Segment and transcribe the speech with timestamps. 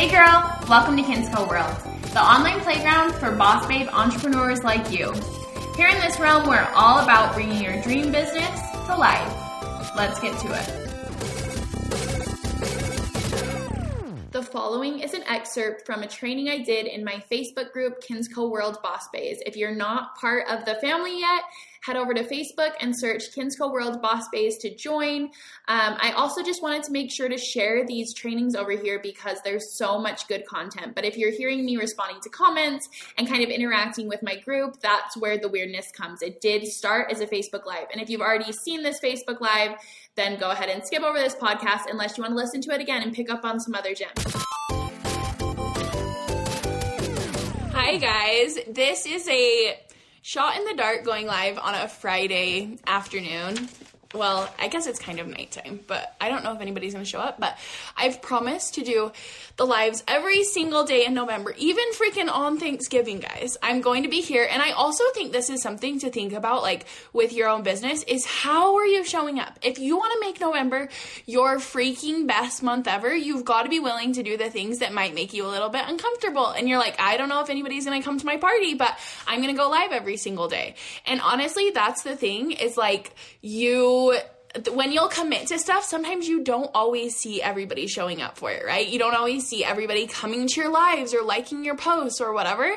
[0.00, 1.76] Hey girl, welcome to Kinsco World,
[2.14, 5.12] the online playground for boss babe entrepreneurs like you.
[5.76, 8.48] Here in this realm, we're all about bringing your dream business
[8.86, 9.30] to life.
[9.94, 10.80] Let's get to it.
[14.30, 18.50] The following is an excerpt from a training I did in my Facebook group, Kinsco
[18.50, 19.42] World Boss Bays.
[19.44, 21.42] If you're not part of the family yet,
[21.80, 25.24] head over to Facebook and search Kinsco World Boss Bays to join.
[25.68, 29.38] Um, I also just wanted to make sure to share these trainings over here because
[29.44, 30.94] there's so much good content.
[30.94, 34.80] But if you're hearing me responding to comments and kind of interacting with my group,
[34.80, 36.20] that's where the weirdness comes.
[36.22, 37.86] It did start as a Facebook Live.
[37.92, 39.76] And if you've already seen this Facebook Live,
[40.16, 42.80] then go ahead and skip over this podcast unless you want to listen to it
[42.80, 44.22] again and pick up on some other gems.
[47.72, 48.58] Hi, guys.
[48.68, 49.80] This is a
[50.30, 53.68] shot in the dark going live on a Friday afternoon
[54.12, 57.10] well, I guess it's kind of nighttime, but I don't know if anybody's going to
[57.10, 57.38] show up.
[57.38, 57.56] But
[57.96, 59.12] I've promised to do
[59.56, 63.56] the lives every single day in November, even freaking on Thanksgiving, guys.
[63.62, 64.48] I'm going to be here.
[64.50, 68.02] And I also think this is something to think about, like with your own business,
[68.04, 69.58] is how are you showing up?
[69.62, 70.88] If you want to make November
[71.26, 74.92] your freaking best month ever, you've got to be willing to do the things that
[74.92, 76.48] might make you a little bit uncomfortable.
[76.48, 78.98] And you're like, I don't know if anybody's going to come to my party, but
[79.28, 80.74] I'm going to go live every single day.
[81.06, 83.99] And honestly, that's the thing is like, you
[84.72, 88.64] when you'll commit to stuff, sometimes you don't always see everybody showing up for it,
[88.66, 88.86] right?
[88.86, 92.74] You don't always see everybody coming to your lives or liking your posts or whatever.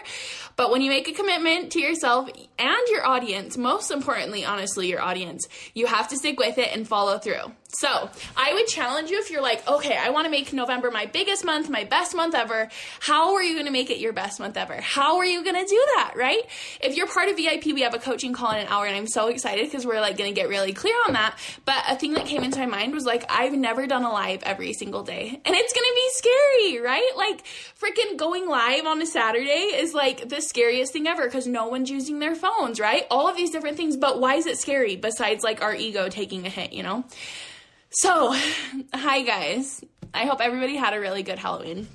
[0.56, 2.30] But when you make a commitment to yourself
[2.60, 6.88] and your audience, most importantly, honestly, your audience, you have to stick with it and
[6.88, 7.52] follow through.
[7.76, 11.08] So, I would challenge you if you're like, okay, I want to make November my
[11.08, 12.70] biggest month, my best month ever.
[13.00, 14.80] How are you going to make it your best month ever?
[14.80, 16.44] How are you going to do that, right?
[16.82, 19.08] If you're part of VIP, we have a coaching call in an hour, and I'm
[19.08, 21.36] so excited because we're like going to get really clear on that.
[21.66, 24.44] But a thing that came into my mind was like, I've never done a live
[24.44, 27.12] every single day, and it's going to be scary, right?
[27.18, 27.44] Like,
[27.82, 31.90] freaking going live on a Saturday is like the scariest thing ever because no one's
[31.90, 33.08] using their phones, right?
[33.10, 36.46] All of these different things, but why is it scary besides like our ego taking
[36.46, 37.04] a hit, you know?
[37.96, 38.36] So,
[38.92, 39.86] hi guys.
[40.16, 41.88] I hope everybody had a really good Halloween.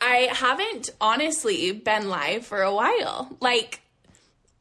[0.00, 3.36] I haven't honestly been live for a while.
[3.40, 3.80] Like,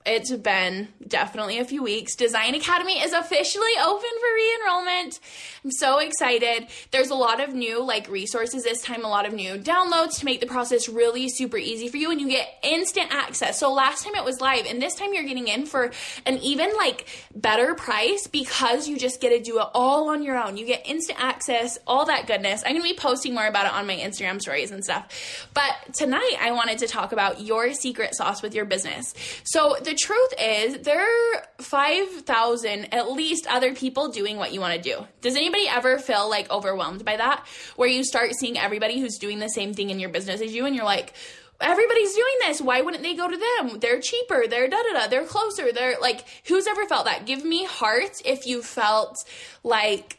[0.05, 2.15] it's been definitely a few weeks.
[2.15, 5.19] Design Academy is officially open for re-enrollment.
[5.63, 6.67] I'm so excited.
[6.91, 10.25] There's a lot of new like resources this time, a lot of new downloads to
[10.25, 13.59] make the process really super easy for you and you get instant access.
[13.59, 15.91] So last time it was live and this time you're getting in for
[16.25, 20.37] an even like better price because you just get to do it all on your
[20.37, 20.57] own.
[20.57, 22.63] You get instant access, all that goodness.
[22.65, 25.47] I'm to be posting more about it on my Instagram stories and stuff.
[25.53, 29.13] But tonight I wanted to talk about your secret sauce with your business.
[29.43, 34.75] So the truth is there are 5,000 at least other people doing what you want
[34.75, 35.07] to do.
[35.21, 37.45] Does anybody anybody ever feel like overwhelmed by that?
[37.75, 40.65] Where you start seeing everybody who's doing the same thing in your business as you
[40.65, 41.13] and you're like,
[41.61, 42.61] everybody's doing this.
[42.61, 43.79] Why wouldn't they go to them?
[43.79, 44.47] They're cheaper.
[44.47, 45.07] They're da da da.
[45.07, 45.71] They're closer.
[45.71, 47.25] They're like, who's ever felt that?
[47.25, 49.17] Give me hearts if you felt
[49.63, 50.17] like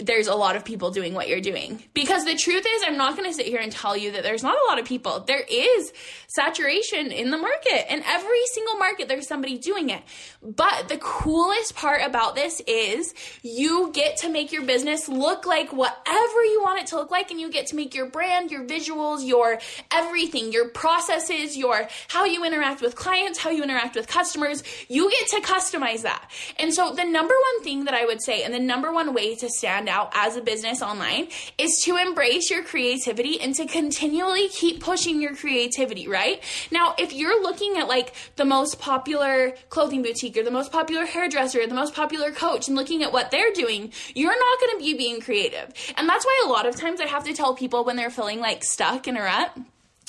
[0.00, 1.82] there's a lot of people doing what you're doing.
[1.92, 4.44] Because the truth is, I'm not going to sit here and tell you that there's
[4.44, 5.20] not a lot of people.
[5.20, 5.92] There is
[6.28, 7.92] saturation in the market.
[7.92, 10.02] In every single market, there's somebody doing it.
[10.40, 15.72] But the coolest part about this is you get to make your business look like
[15.72, 17.32] whatever you want it to look like.
[17.32, 19.58] And you get to make your brand, your visuals, your
[19.92, 24.62] everything, your processes, your how you interact with clients, how you interact with customers.
[24.88, 26.30] You get to customize that.
[26.56, 29.34] And so the number one thing that I would say, and the number one way
[29.34, 34.48] to stand out as a business online is to embrace your creativity and to continually
[34.48, 36.42] keep pushing your creativity, right?
[36.70, 41.04] Now, if you're looking at like the most popular clothing boutique or the most popular
[41.04, 44.78] hairdresser or the most popular coach and looking at what they're doing, you're not going
[44.78, 45.72] to be being creative.
[45.96, 48.40] And that's why a lot of times I have to tell people when they're feeling
[48.40, 49.56] like stuck in a rut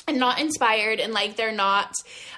[0.08, 1.94] and not inspired and like they're not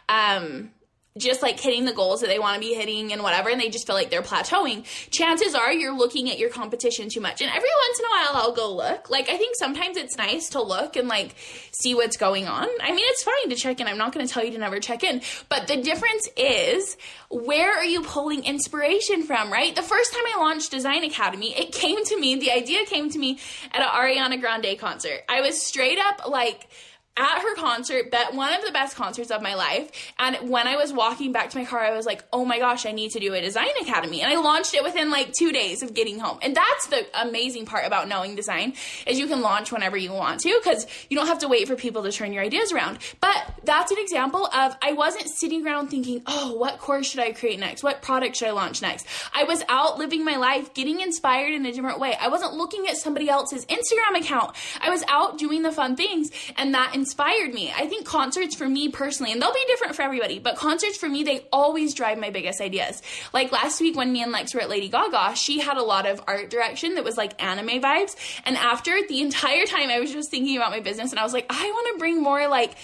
[0.10, 0.72] um
[1.18, 3.70] just like hitting the goals that they want to be hitting and whatever, and they
[3.70, 7.42] just feel like they're plateauing, chances are you're looking at your competition too much.
[7.42, 9.10] And every once in a while, I'll go look.
[9.10, 11.36] Like, I think sometimes it's nice to look and like
[11.72, 12.68] see what's going on.
[12.82, 13.88] I mean, it's fine to check in.
[13.88, 15.22] I'm not going to tell you to never check in.
[15.50, 16.96] But the difference is,
[17.30, 19.76] where are you pulling inspiration from, right?
[19.76, 23.20] The first time I launched Design Academy, it came to me, the idea came to
[23.20, 23.38] me
[23.74, 25.24] at an Ariana Grande concert.
[25.28, 26.70] I was straight up like,
[27.18, 29.92] at her concert, but one of the best concerts of my life.
[30.18, 32.86] And when I was walking back to my car, I was like, oh my gosh,
[32.86, 34.22] I need to do a design academy.
[34.22, 36.40] And I launched it within like two days of getting home.
[36.42, 38.74] And that's the amazing part about knowing design
[39.06, 41.76] is you can launch whenever you want to because you don't have to wait for
[41.76, 43.00] people to turn your ideas around.
[43.20, 47.34] But that's an example of I wasn't sitting around thinking, oh, what course should I
[47.34, 47.84] create next?
[47.84, 49.06] What product should I launch next?
[49.34, 52.16] I was out living my life, getting inspired in a different way.
[52.20, 54.56] I wasn't looking at somebody else's Instagram account.
[54.80, 57.74] I was out doing the fun things, and that inspired me.
[57.76, 61.10] I think concerts for me personally, and they'll be different for everybody, but concerts for
[61.10, 63.02] me, they always drive my biggest ideas.
[63.34, 66.06] Like last week when me and Lex were at Lady Gaga, she had a lot
[66.06, 68.16] of art direction that was like anime vibes.
[68.46, 71.34] And after the entire time, I was just thinking about my business, and I was
[71.34, 72.76] like, I want to bring more like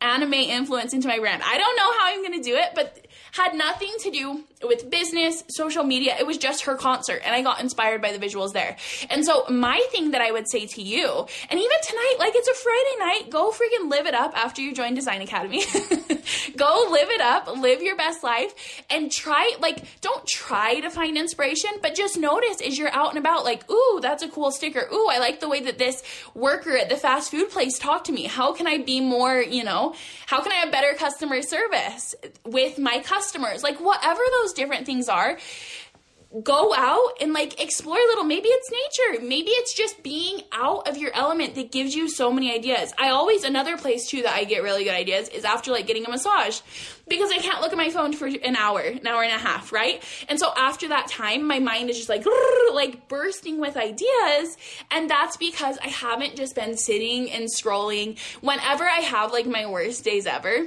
[0.00, 1.42] anime influence into my brand.
[1.44, 3.03] I don't know how I'm going to do it, but
[3.34, 6.14] had nothing to do with business, social media.
[6.18, 8.76] It was just her concert, and I got inspired by the visuals there.
[9.10, 12.48] And so, my thing that I would say to you, and even tonight, like it's
[12.48, 15.64] a Friday night, go freaking live it up after you join Design Academy.
[16.56, 21.18] go live it up, live your best life, and try, like, don't try to find
[21.18, 24.86] inspiration, but just notice as you're out and about, like, ooh, that's a cool sticker.
[24.92, 26.04] Ooh, I like the way that this
[26.34, 28.26] worker at the fast food place talked to me.
[28.26, 29.96] How can I be more, you know,
[30.26, 32.14] how can I have better customer service
[32.44, 33.62] with my customers?
[33.62, 35.38] Like, whatever those different things are,
[36.42, 38.24] go out and like explore a little.
[38.24, 39.24] Maybe it's nature.
[39.24, 42.92] Maybe it's just being out of your element that gives you so many ideas.
[42.98, 46.04] I always, another place too that I get really good ideas is after like getting
[46.06, 46.60] a massage
[47.06, 49.72] because I can't look at my phone for an hour, an hour and a half,
[49.72, 50.02] right?
[50.28, 52.26] And so after that time, my mind is just like,
[52.74, 54.56] like bursting with ideas.
[54.90, 59.66] And that's because I haven't just been sitting and scrolling whenever I have like my
[59.66, 60.66] worst days ever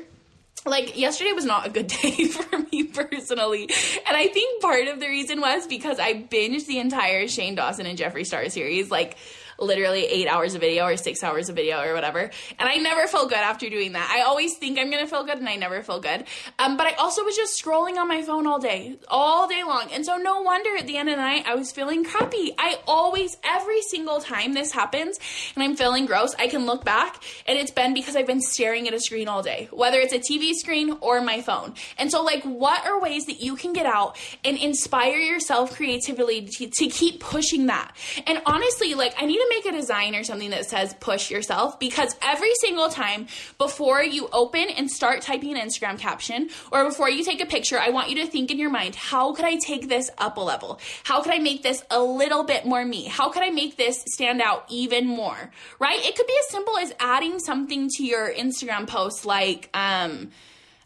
[0.66, 3.64] like yesterday was not a good day for me personally.
[4.08, 7.86] And I think part of the reason was because I binged the entire Shane Dawson
[7.86, 8.92] and Jeffree Star series.
[8.92, 9.18] Like
[9.60, 12.20] literally eight hours of video or six hours of video or whatever.
[12.60, 14.14] And I never feel good after doing that.
[14.16, 16.26] I always think I'm gonna feel good and I never feel good.
[16.60, 19.90] Um, but I also was just scrolling on my phone all day, all day long.
[19.92, 22.54] And so no wonder at the end of the night I was feeling crappy.
[22.58, 25.18] I always, every single time this happens
[25.56, 28.88] and I'm feeling gross, I can look back and it's been because I've been staring
[28.88, 31.74] at a screen all day, whether it's a TV screen or my phone.
[31.98, 36.46] And so, like, what are ways that you can get out and inspire yourself creatively
[36.46, 37.96] to, to keep pushing that?
[38.26, 41.80] And honestly, like, I need to make a design or something that says push yourself
[41.80, 43.28] because every single time
[43.58, 47.80] before you open and start typing an Instagram caption or before you take a picture,
[47.80, 50.42] I want you to think in your mind, how could I take this up a
[50.42, 50.80] level?
[51.04, 53.06] How could I make this a little bit more me?
[53.06, 55.52] How could I make this stand out even more?
[55.80, 56.00] Right?
[56.06, 60.32] It could be as simple as adding something to your Instagram post like, um,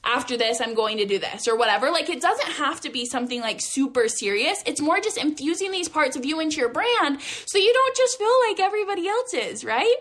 [0.04, 1.92] after this, I'm going to do this or whatever.
[1.92, 4.62] Like, it doesn't have to be something like super serious.
[4.66, 8.18] It's more just infusing these parts of you into your brand so you don't just
[8.18, 9.96] feel like everybody else is, right?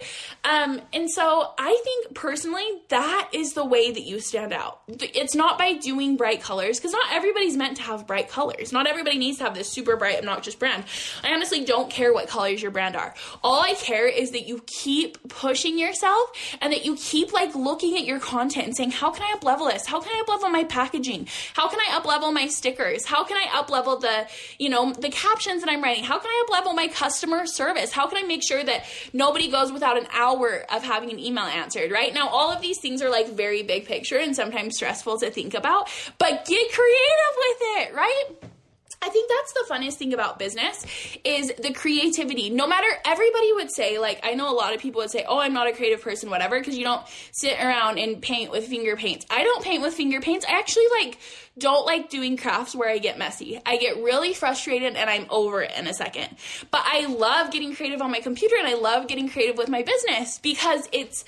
[0.45, 4.81] Um, and so I think personally, that is the way that you stand out.
[4.89, 8.73] It's not by doing bright colors because not everybody's meant to have bright colors.
[8.73, 10.85] Not everybody needs to have this super bright, obnoxious brand.
[11.23, 13.15] I honestly don't care what colors your brand are.
[13.45, 17.97] All I care is that you keep pushing yourself and that you keep like looking
[17.97, 19.87] at your content and saying, how can I up level this?
[19.91, 21.27] How can I uplevel my packaging?
[21.55, 23.05] How can I uplevel my stickers?
[23.05, 26.05] How can I uplevel the, you know, the captions that I'm writing?
[26.05, 27.91] How can I uplevel my customer service?
[27.91, 31.45] How can I make sure that nobody goes without an hour of having an email
[31.45, 32.15] answered, right?
[32.15, 35.55] Now, all of these things are like very big picture and sometimes stressful to think
[35.55, 38.40] about, but get creative with it, right?
[39.03, 40.85] I think that's the funnest thing about business
[41.25, 42.51] is the creativity.
[42.51, 45.39] No matter everybody would say like I know a lot of people would say, "Oh,
[45.39, 47.03] I'm not a creative person whatever" because you don't
[47.33, 49.25] sit around and paint with finger paints.
[49.31, 50.45] I don't paint with finger paints.
[50.47, 51.19] I actually like
[51.59, 53.59] don't like doing crafts where I get messy.
[53.65, 56.37] I get really frustrated and I'm over it in a second.
[56.71, 59.83] But I love getting creative on my computer and I love getting creative with my
[59.83, 61.25] business because it's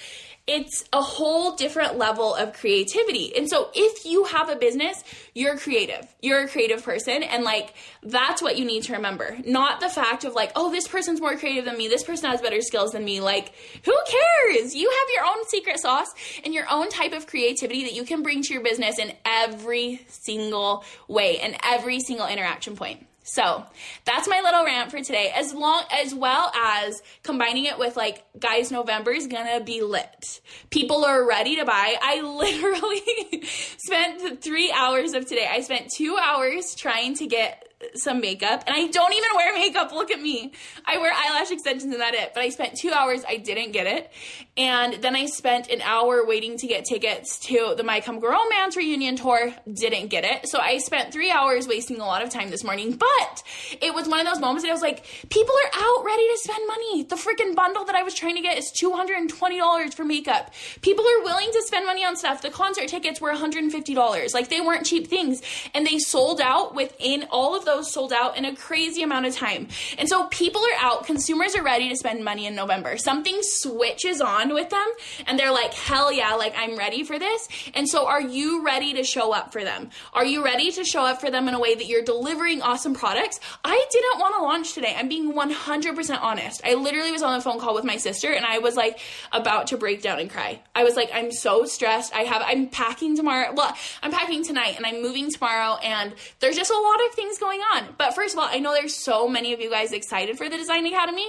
[0.52, 3.34] it's a whole different level of creativity.
[3.34, 5.02] And so if you have a business,
[5.34, 6.06] you're creative.
[6.20, 9.38] You're a creative person and like that's what you need to remember.
[9.46, 11.88] Not the fact of like, oh, this person's more creative than me.
[11.88, 13.22] This person has better skills than me.
[13.22, 14.74] Like, who cares?
[14.74, 16.12] You have your own secret sauce
[16.44, 20.04] and your own type of creativity that you can bring to your business in every
[20.08, 23.06] single way and every single interaction point.
[23.22, 23.64] So
[24.04, 28.24] that's my little rant for today, as long as well as combining it with like,
[28.38, 30.40] guys, November is gonna be lit.
[30.70, 31.96] People are ready to buy.
[32.00, 33.46] I literally
[33.78, 35.48] spent three hours of today.
[35.50, 39.92] I spent two hours trying to get some makeup and I don't even wear makeup.
[39.92, 40.52] Look at me.
[40.86, 42.32] I wear eyelash extensions and that it.
[42.34, 44.10] But I spent two hours, I didn't get it.
[44.56, 48.76] And then I spent an hour waiting to get tickets to the My Chemical Romance
[48.76, 50.48] reunion tour, didn't get it.
[50.48, 52.98] So I spent three hours wasting a lot of time this morning.
[53.02, 53.42] But
[53.80, 56.38] it was one of those moments that I was like, people are out ready to
[56.38, 57.02] spend money.
[57.04, 60.52] The freaking bundle that I was trying to get is $220 for makeup.
[60.82, 62.42] People are willing to spend money on stuff.
[62.42, 64.34] The concert tickets were $150.
[64.34, 65.42] Like they weren't cheap things.
[65.74, 69.26] And they sold out within all of those those sold out in a crazy amount
[69.26, 69.68] of time.
[69.98, 72.96] And so people are out, consumers are ready to spend money in November.
[72.96, 74.86] Something switches on with them
[75.26, 77.48] and they're like, hell yeah, like I'm ready for this.
[77.74, 79.90] And so are you ready to show up for them?
[80.12, 82.94] Are you ready to show up for them in a way that you're delivering awesome
[82.94, 83.40] products?
[83.64, 84.94] I didn't want to launch today.
[84.96, 86.60] I'm being 100% honest.
[86.64, 88.98] I literally was on a phone call with my sister and I was like
[89.32, 90.60] about to break down and cry.
[90.74, 92.14] I was like, I'm so stressed.
[92.14, 93.52] I have, I'm packing tomorrow.
[93.54, 97.38] Well, I'm packing tonight and I'm moving tomorrow and there's just a lot of things
[97.38, 97.94] going on.
[97.98, 100.56] But first of all, I know there's so many of you guys excited for the
[100.56, 101.26] Design Academy.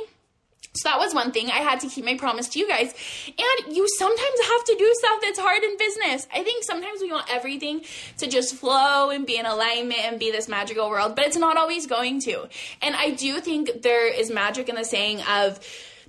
[0.76, 1.52] So that was one thing.
[1.52, 2.94] I had to keep my promise to you guys.
[3.28, 6.28] And you sometimes have to do stuff that's hard in business.
[6.34, 7.82] I think sometimes we want everything
[8.18, 11.58] to just flow and be in alignment and be this magical world, but it's not
[11.58, 12.50] always going to.
[12.82, 15.60] And I do think there is magic in the saying of,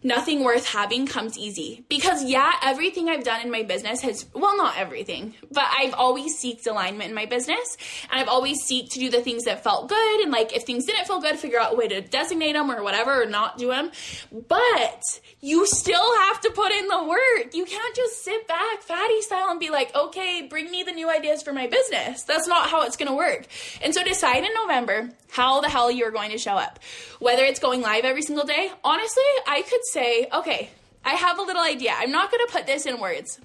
[0.04, 1.84] nothing worth having comes easy.
[1.88, 6.38] Because yeah, everything I've done in my business has, well, not everything, but I've always
[6.38, 7.76] seeked alignment in my business.
[8.11, 10.20] And I've always seeked to do the things that felt good.
[10.20, 12.82] And like, if things didn't feel good, figure out a way to designate them or
[12.82, 13.90] whatever, or not do them.
[14.30, 15.02] But
[15.40, 17.54] you still have to put in the work.
[17.54, 21.11] You can't just sit back fatty style and be like, okay, bring me the new
[21.11, 22.23] ideas for my business.
[22.23, 23.46] That's not how it's going to work.
[23.82, 26.78] And so decide in November how the hell you're going to show up.
[27.18, 30.70] Whether it's going live every single day, honestly, I could say, okay,
[31.04, 31.92] I have a little idea.
[31.96, 33.40] I'm not going to put this in words.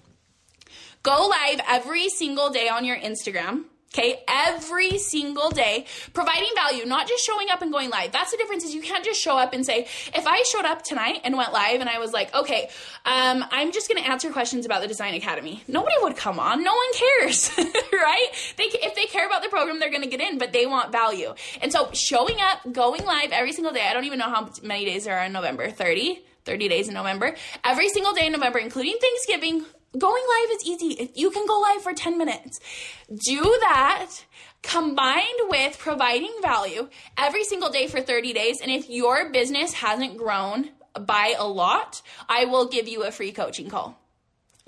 [1.03, 7.08] Go live every single day on your Instagram Okay, every single day, providing value, not
[7.08, 8.12] just showing up and going live.
[8.12, 10.84] That's the difference is you can't just show up and say, if I showed up
[10.84, 12.69] tonight and went live and I was like, okay,
[13.03, 15.63] um, I'm just gonna answer questions about the Design Academy.
[15.67, 16.63] Nobody would come on.
[16.63, 18.27] No one cares, right?
[18.58, 21.34] They, if they care about the program, they're gonna get in, but they want value.
[21.60, 24.86] And so showing up, going live every single day, I don't even know how many
[24.86, 26.22] days there are in November, 30?
[26.46, 27.36] 30 days in November.
[27.63, 29.65] Every single day in November, including Thanksgiving,
[29.98, 31.12] going live is easy.
[31.15, 32.60] You can go live for 10 minutes.
[33.08, 34.10] Do that
[34.62, 38.62] combined with providing value every single day for 30 days.
[38.62, 43.31] And if your business hasn't grown by a lot, I will give you a free
[43.31, 43.98] coaching call.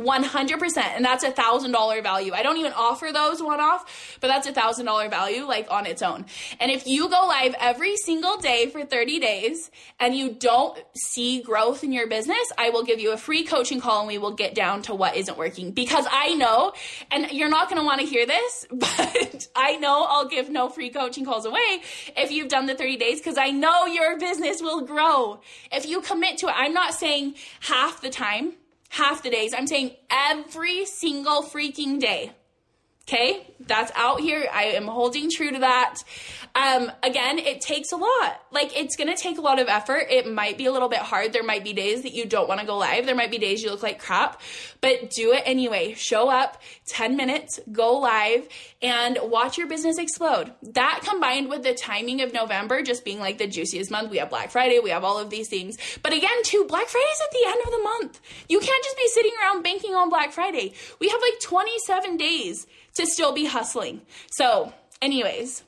[0.04, 2.34] 100% and that's a thousand dollar value.
[2.34, 5.86] I don't even offer those one off but that's a thousand dollar value like on
[5.86, 6.26] its own.
[6.60, 11.42] And if you go live every single day for 30 days and you don't see
[11.42, 14.32] growth in your business i will give you a free coaching call and we will
[14.32, 15.72] get down to what isn't working.
[15.72, 16.74] Because i know
[17.12, 20.70] and you're not going to want to hear this but i know i'll give no
[20.70, 21.82] free coaching calls away
[22.18, 25.42] if you've done the 30 days because i know your business will grow.
[25.72, 28.54] If you commit to it i'm not saying half the time
[28.92, 29.54] half the days.
[29.54, 32.32] I'm saying every single freaking day.
[33.08, 34.48] Okay, that's out here.
[34.54, 35.96] I am holding true to that.
[36.54, 38.42] Um, again, it takes a lot.
[38.52, 40.08] Like, it's gonna take a lot of effort.
[40.10, 41.34] It might be a little bit hard.
[41.34, 43.06] There might be days that you don't wanna go live.
[43.06, 44.40] There might be days you look like crap,
[44.82, 45.94] but do it anyway.
[45.94, 48.48] Show up 10 minutes, go live,
[48.82, 50.54] and watch your business explode.
[50.62, 54.30] That combined with the timing of November just being like the juiciest month, we have
[54.30, 55.78] Black Friday, we have all of these things.
[56.04, 58.22] But again, too, Black Friday's at the end of the month.
[58.48, 60.74] You can't just be sitting around banking on Black Friday.
[61.00, 64.02] We have like 27 days to still be hustling.
[64.32, 65.64] So, anyways,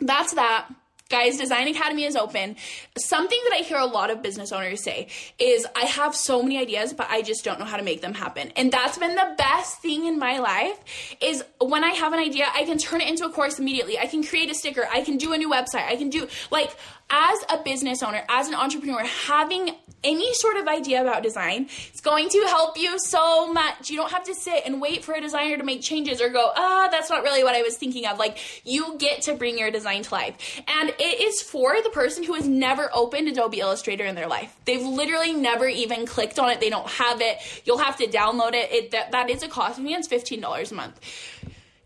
[0.00, 0.68] that's that.
[1.10, 2.56] Guys, Design Academy is open.
[2.96, 6.58] Something that I hear a lot of business owners say is, I have so many
[6.58, 8.50] ideas, but I just don't know how to make them happen.
[8.56, 10.78] And that's been the best thing in my life
[11.20, 13.98] is when I have an idea, I can turn it into a course immediately.
[13.98, 14.88] I can create a sticker.
[14.90, 15.86] I can do a new website.
[15.86, 16.74] I can do, like,
[17.10, 19.70] as a business owner, as an entrepreneur, having
[20.02, 23.90] any sort of idea about design is going to help you so much.
[23.90, 26.52] You don't have to sit and wait for a designer to make changes or go,
[26.54, 28.18] ah, oh, that's not really what I was thinking of.
[28.18, 30.60] Like, you get to bring your design to life.
[30.68, 34.54] And it is for the person who has never opened Adobe Illustrator in their life.
[34.66, 36.60] They've literally never even clicked on it.
[36.60, 37.38] They don't have it.
[37.64, 38.70] You'll have to download it.
[38.72, 39.78] it that, that is a cost.
[39.78, 41.00] I think it's $15 a month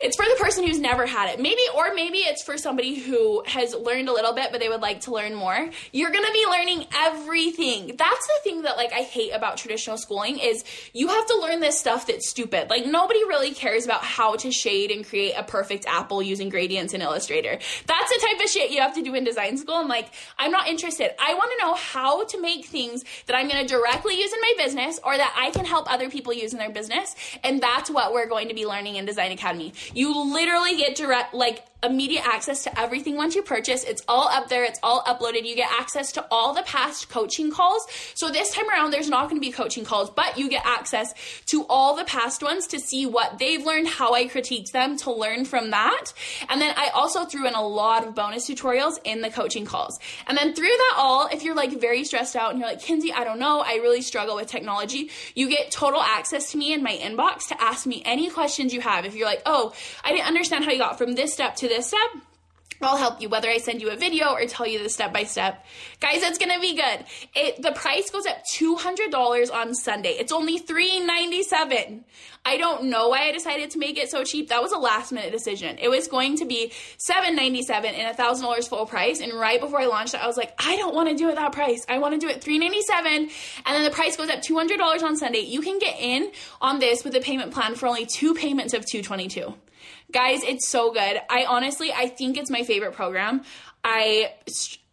[0.01, 1.41] it's for the person who's never had it.
[1.41, 4.81] Maybe, or maybe it's for somebody who has learned a little bit, but they would
[4.81, 5.71] like to learn more.
[5.93, 7.97] You're gonna be learning everything.
[7.97, 11.59] That's the thing that like I hate about traditional schooling is you have to learn
[11.61, 12.71] this stuff that's stupid.
[12.71, 16.95] Like nobody really cares about how to shade and create a perfect apple using gradients
[16.95, 17.59] in Illustrator.
[17.87, 19.75] That's the type of shit you have to do in design school.
[19.75, 21.11] I'm like, I'm not interested.
[21.21, 25.01] I wanna know how to make things that I'm gonna directly use in my business
[25.03, 27.17] or that I can help other people use in their business.
[27.43, 29.73] And that's what we're going to be learning in Design Academy.
[29.95, 33.85] You literally get direct, like, immediate access to everything once you purchase.
[33.85, 35.47] It's all up there, it's all uploaded.
[35.47, 37.87] You get access to all the past coaching calls.
[38.15, 41.15] So this time around, there's not going to be coaching calls, but you get access
[41.47, 45.13] to all the past ones to see what they've learned, how I critiqued them, to
[45.13, 46.13] learn from that.
[46.49, 50.01] And then I also threw in a lot of bonus tutorials in the coaching calls.
[50.27, 53.13] And then through that all, if you're like very stressed out and you're like, Kinsey,
[53.13, 56.83] I don't know, I really struggle with technology, you get total access to me in
[56.83, 59.05] my inbox to ask me any questions you have.
[59.05, 61.89] If you're like, oh, I didn't understand how you got from this step to this
[61.89, 62.23] step,
[62.81, 65.25] I'll help you whether I send you a video or tell you the step by
[65.25, 65.65] step.
[66.01, 67.05] Guys, it's gonna be good.
[67.35, 70.11] It the price goes up $200 on Sunday.
[70.11, 72.05] It's only 397.
[72.45, 74.49] I don't know why I decided to make it so cheap.
[74.49, 75.77] That was a last minute decision.
[75.79, 79.21] It was going to be 797 and $1,000 full price.
[79.21, 81.35] And right before I launched it, I was like, I don't want to do it
[81.35, 81.85] that price.
[81.89, 83.31] I want to do it $397 and
[83.67, 85.41] then the price goes up $200 on Sunday.
[85.41, 88.87] You can get in on this with a payment plan for only two payments of
[88.87, 89.53] 222
[90.11, 91.21] Guys, it's so good.
[91.29, 93.43] I honestly, I think it's my favorite program.
[93.85, 94.33] I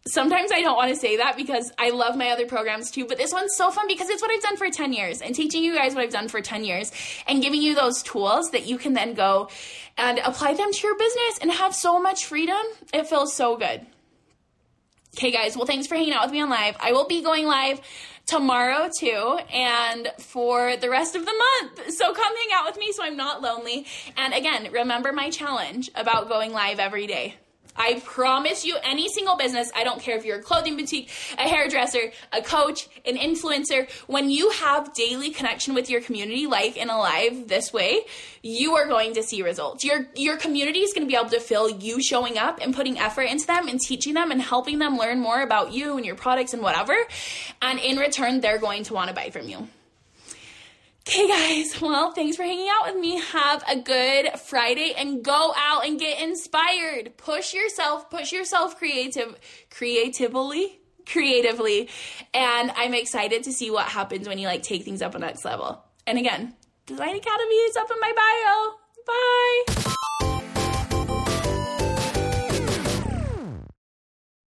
[0.06, 3.18] sometimes I don't want to say that because I love my other programs too, but
[3.18, 5.74] this one's so fun because it's what I've done for 10 years and teaching you
[5.74, 6.92] guys what I've done for 10 years
[7.26, 9.48] and giving you those tools that you can then go
[9.98, 12.62] and apply them to your business and have so much freedom.
[12.92, 13.86] It feels so good.
[15.16, 16.76] Okay, guys, well, thanks for hanging out with me on live.
[16.78, 17.80] I will be going live
[18.26, 21.90] tomorrow too and for the rest of the month.
[21.94, 23.86] So come hang out with me so I'm not lonely.
[24.18, 27.36] And again, remember my challenge about going live every day.
[27.76, 31.42] I promise you, any single business, I don't care if you're a clothing boutique, a
[31.42, 36.90] hairdresser, a coach, an influencer, when you have daily connection with your community, like in
[36.90, 38.02] a live this way,
[38.42, 39.84] you are going to see results.
[39.84, 42.98] Your your community is going to be able to feel you showing up and putting
[42.98, 46.14] effort into them and teaching them and helping them learn more about you and your
[46.14, 46.94] products and whatever.
[47.60, 49.68] And in return, they're going to want to buy from you.
[51.08, 51.80] Okay, guys.
[51.80, 53.20] Well, thanks for hanging out with me.
[53.20, 57.16] Have a good Friday and go out and get inspired.
[57.16, 59.38] Push yourself, push yourself creative,
[59.70, 61.88] creatively, creatively.
[62.34, 65.44] And I'm excited to see what happens when you like take things up a next
[65.44, 65.80] level.
[66.08, 66.54] And again,
[66.86, 68.12] Design Academy is up in my
[69.06, 70.26] bio.
[70.26, 70.32] Bye.